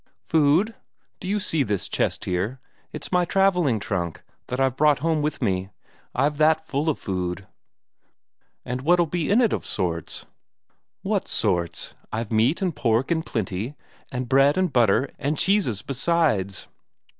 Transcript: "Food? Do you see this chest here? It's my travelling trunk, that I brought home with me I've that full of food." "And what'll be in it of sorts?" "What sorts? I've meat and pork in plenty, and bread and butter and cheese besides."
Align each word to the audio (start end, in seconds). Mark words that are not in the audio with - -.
"Food? 0.23 0.73
Do 1.19 1.27
you 1.27 1.39
see 1.39 1.61
this 1.61 1.87
chest 1.87 2.25
here? 2.25 2.59
It's 2.91 3.11
my 3.11 3.23
travelling 3.23 3.79
trunk, 3.79 4.23
that 4.47 4.59
I 4.59 4.67
brought 4.69 4.97
home 5.05 5.21
with 5.21 5.43
me 5.43 5.69
I've 6.15 6.37
that 6.39 6.65
full 6.65 6.89
of 6.89 6.97
food." 6.97 7.45
"And 8.65 8.81
what'll 8.81 9.05
be 9.05 9.29
in 9.29 9.41
it 9.41 9.53
of 9.53 9.63
sorts?" 9.63 10.25
"What 11.03 11.27
sorts? 11.27 11.93
I've 12.11 12.31
meat 12.31 12.63
and 12.63 12.75
pork 12.75 13.11
in 13.11 13.21
plenty, 13.21 13.75
and 14.11 14.27
bread 14.27 14.57
and 14.57 14.73
butter 14.73 15.11
and 15.19 15.37
cheese 15.37 15.83
besides." 15.83 16.65